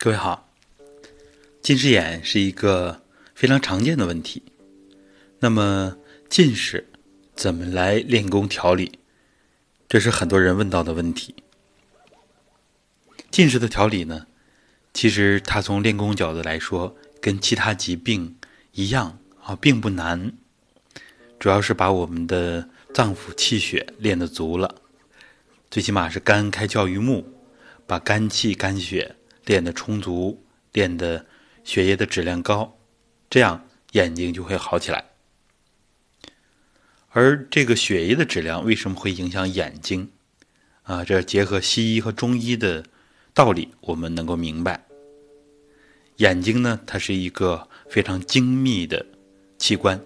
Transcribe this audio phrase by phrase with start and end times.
[0.00, 0.48] 各位好，
[1.60, 3.02] 近视眼是一个
[3.34, 4.40] 非常常见的问题。
[5.40, 5.96] 那么，
[6.28, 6.88] 近视
[7.34, 9.00] 怎么来练功调理？
[9.88, 11.34] 这是很多人问到的问题。
[13.32, 14.28] 近视的调理呢，
[14.94, 18.38] 其实它从练功角度来说，跟其他疾病
[18.74, 20.32] 一样啊，并不难。
[21.40, 24.76] 主要是把我们的脏腑气血练得足了，
[25.68, 27.26] 最起码是肝开窍于目，
[27.84, 29.16] 把肝气肝血。
[29.48, 31.24] 练的充足，练的
[31.64, 32.78] 血液的质量高，
[33.30, 35.02] 这样眼睛就会好起来。
[37.08, 40.10] 而这个血液的质量为什么会影响眼睛？
[40.82, 42.84] 啊，这结合西医和中医的
[43.32, 44.84] 道理，我们能够明白。
[46.16, 49.06] 眼睛呢，它是一个非常精密的
[49.56, 49.98] 器官。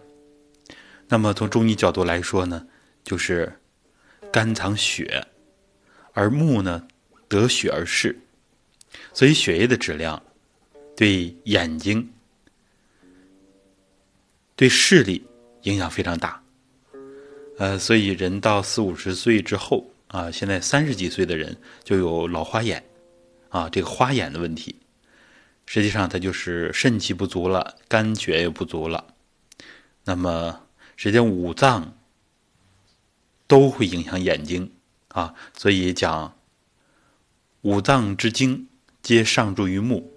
[1.08, 2.64] 那么从中医角度来说呢，
[3.02, 3.58] 就是
[4.32, 5.26] 肝藏血，
[6.12, 6.86] 而目呢
[7.26, 8.16] 得血而视。
[9.12, 10.22] 所以血液的质量
[10.96, 12.10] 对眼睛、
[14.56, 15.24] 对视力
[15.62, 16.42] 影响非常大。
[17.58, 22.82] 呃，所以人到四五十岁之后啊，现在三十几岁的人就有老花眼
[23.50, 24.74] 啊，这个花眼的问题，
[25.66, 29.14] 实际上它就是肾气不足了，肝血也不足了。
[30.04, 30.60] 那么，
[30.96, 31.96] 实际上五脏
[33.46, 34.72] 都会影响眼睛
[35.08, 36.36] 啊，所以讲
[37.60, 38.66] 五脏之精。
[39.02, 40.12] 皆上注于目，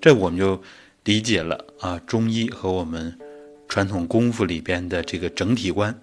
[0.00, 0.60] 这我们就
[1.04, 2.00] 理解了啊。
[2.00, 3.16] 中医和我们
[3.68, 6.02] 传统功夫里边的这个整体观，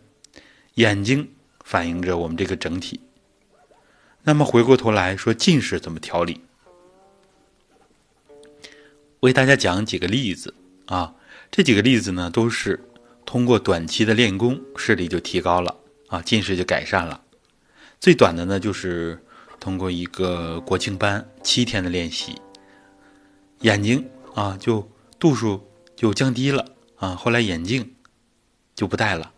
[0.75, 1.29] 眼睛
[1.65, 3.01] 反映着我们这个整体。
[4.23, 6.39] 那么回过头来说，近视怎么调理？
[9.19, 10.53] 为大家讲几个例子
[10.85, 11.15] 啊。
[11.51, 12.81] 这几个例子呢，都是
[13.25, 15.75] 通过短期的练功，视力就提高了
[16.07, 17.21] 啊，近视就改善了。
[17.99, 19.21] 最短的呢，就是。
[19.61, 22.41] 通过一个国庆班七天的练习，
[23.59, 26.65] 眼睛啊就度数就降低了
[26.95, 27.93] 啊，后来眼镜
[28.73, 29.31] 就不戴了。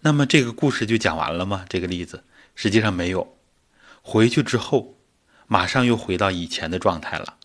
[0.00, 1.66] 那么这个故事就讲完了吗？
[1.68, 3.36] 这个例子实际上没有，
[4.00, 4.96] 回去之后
[5.46, 7.36] 马上又回到以前的状态了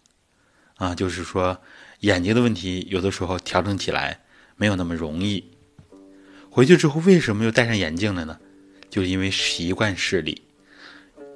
[0.76, 1.62] 啊，就是说
[2.00, 4.22] 眼睛的问题有的时候调整起来
[4.56, 5.52] 没有那么容易。
[6.50, 8.40] 回去之后为什么又戴上眼镜了呢？
[8.90, 10.44] 就因为习惯视力。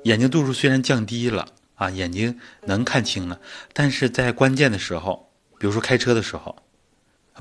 [0.06, 3.42] 眼睛度数虽然降低了啊，眼睛能看清了，
[3.74, 6.56] 但是在关键的时候，比如说开车的时候，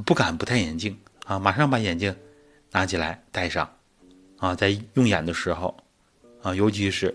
[0.06, 2.16] 不敢不戴眼镜啊，马上把眼镜
[2.72, 3.70] 拿起来戴上
[4.38, 5.76] 啊，在用眼的时候
[6.42, 7.14] 啊，尤其是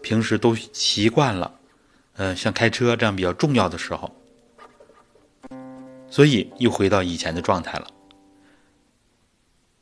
[0.00, 1.58] 平时都习惯了，
[2.14, 4.14] 呃，像开车这样比较重要的时候，
[6.08, 7.88] 所以又回到以前的状态了。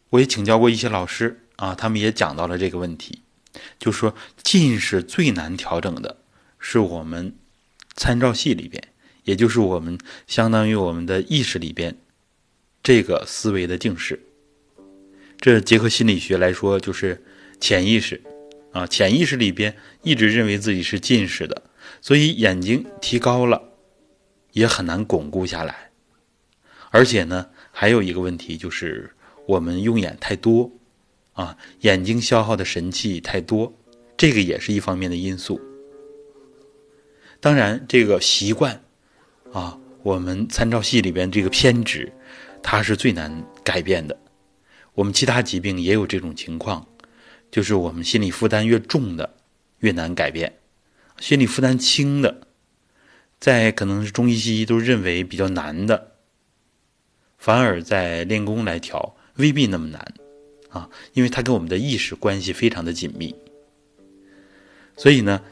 [0.09, 3.21] 我也请教过一些老师啊，他们也讲到了这个问题。
[3.79, 6.17] 就说近视最难调整的
[6.59, 7.35] 是我们
[7.97, 8.83] 参照系里边，
[9.25, 11.97] 也就是我们相当于我们的意识里边
[12.83, 14.21] 这个思维的近视。
[15.41, 17.25] 这结合心理学来说，就是
[17.61, 18.21] 潜意识
[18.73, 21.63] 啊，潜意识里边一直认为自己是近视的，
[22.01, 23.63] 所以眼睛提高了
[24.53, 25.91] 也很难巩固下来。
[26.91, 29.15] 而且呢，还有一个问题就是
[29.47, 30.71] 我们用眼太多。
[31.39, 33.73] 啊，眼睛消耗的神气太多，
[34.17, 35.61] 这个也是一方面的因素。
[37.39, 38.83] 当然，这个习惯，
[39.53, 42.13] 啊，我们参照系里边这个偏执，
[42.61, 43.33] 它是最难
[43.63, 44.19] 改变的。
[44.95, 46.85] 我们其他疾病也有这种情况，
[47.53, 49.37] 就是我们心理负担越重的，
[49.79, 50.51] 越难改变；
[51.21, 52.49] 心理负担轻的，
[53.39, 56.15] 在可能是中医西医都认为比较难的，
[57.39, 60.15] 反而在练功来调，未必那么难。
[60.71, 63.35] 啊，因为它跟我们的意识关系非常的紧密，
[64.97, 65.43] 所以呢，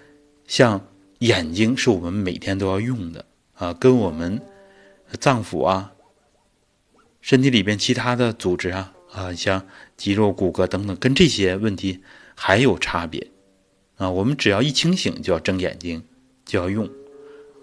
[0.47, 0.87] 像
[1.21, 3.25] 眼睛是我们每天都要用的
[3.55, 4.41] 啊，跟我们
[5.19, 5.94] 脏腑啊、
[7.22, 9.66] 身体里边其他的组织啊啊，像
[9.97, 12.00] 肌肉、骨骼等等，跟这些问题
[12.34, 13.26] 还有差别
[13.97, 14.10] 啊。
[14.10, 16.02] 我们只要一清醒，就要睁眼睛，
[16.44, 16.87] 就要用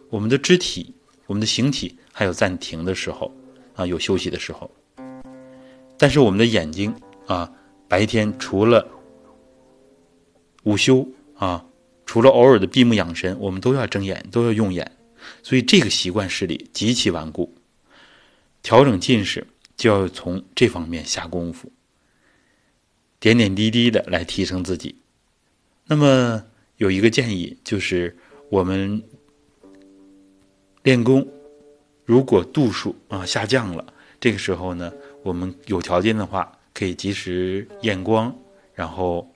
[0.09, 0.95] 我们的肢体、
[1.27, 3.31] 我们的形体，还有暂停的时候
[3.75, 4.71] 啊，有休息的时候，
[5.99, 6.91] 但是我们的眼睛。
[7.27, 7.51] 啊，
[7.87, 8.87] 白天除了
[10.63, 11.65] 午休啊，
[12.05, 14.91] 除了偶尔的闭目养神，我们都要睁眼，都要用眼，
[15.41, 17.53] 所以这个习惯视力极其顽固。
[18.61, 21.71] 调整近视就要从这方面下功夫，
[23.19, 24.95] 点点滴滴的来提升自己。
[25.85, 26.43] 那么
[26.77, 28.17] 有一个建议就是，
[28.49, 29.03] 我们
[30.83, 31.27] 练功
[32.05, 34.91] 如果度数啊下降了，这个时候呢，
[35.23, 36.59] 我们有条件的话。
[36.73, 38.35] 可以及时验光，
[38.73, 39.31] 然后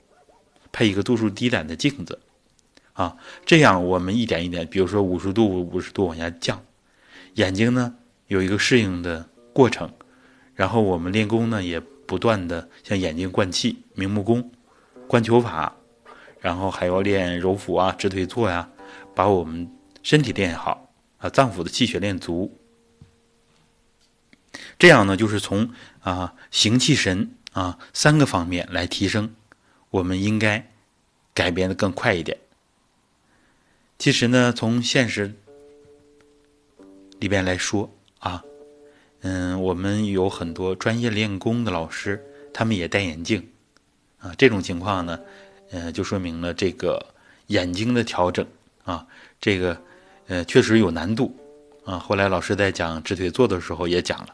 [0.72, 2.18] 配一个度数低点的镜子，
[2.92, 6.60] 啊，这样我们一点一点，比如说五十度五十度往下降，
[7.34, 7.94] 眼睛呢
[8.26, 9.92] 有一个适应的过程，
[10.54, 14.50] 然后我们练功呢也不断的向眼睛灌气，明目功、
[15.06, 15.76] 观球法，
[16.40, 18.68] 然后还要练揉腹啊、直腿坐呀，
[19.14, 19.70] 把我们
[20.02, 22.57] 身体练好啊，脏腑的气血练足。
[24.78, 29.34] 这样呢，就是从啊形气神啊三个方面来提升，
[29.90, 30.70] 我们应该
[31.34, 32.38] 改变的更快一点。
[33.98, 35.34] 其实呢，从现实
[37.18, 38.42] 里边来说啊，
[39.22, 42.24] 嗯，我们有很多专业练功的老师，
[42.54, 43.48] 他们也戴眼镜
[44.18, 44.32] 啊。
[44.38, 45.18] 这种情况呢，
[45.72, 47.04] 呃，就说明了这个
[47.48, 48.46] 眼睛的调整
[48.84, 49.04] 啊，
[49.40, 49.82] 这个
[50.28, 51.36] 呃确实有难度
[51.84, 51.98] 啊。
[51.98, 54.28] 后来老师在讲直腿坐的时候也讲了。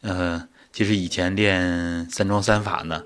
[0.00, 3.02] 呃，其实以前练三桩三法呢，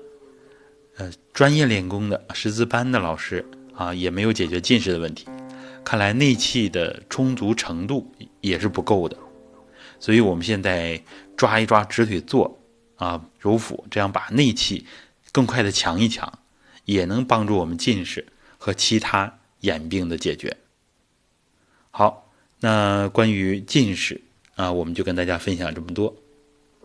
[0.97, 3.43] 呃，专业练功的师资班的老师
[3.75, 5.27] 啊，也没有解决近视的问题。
[5.83, 8.09] 看来内气的充足程度
[8.41, 9.17] 也是不够的，
[9.99, 11.03] 所以我们现在
[11.35, 12.57] 抓一抓直腿坐
[12.95, 14.85] 啊，揉腹，这样把内气
[15.31, 16.39] 更快的强一强，
[16.85, 18.25] 也能帮助我们近视
[18.57, 20.55] 和其他眼病的解决。
[21.91, 22.31] 好，
[22.61, 24.21] 那关于近视
[24.55, 26.15] 啊，我们就跟大家分享这么多。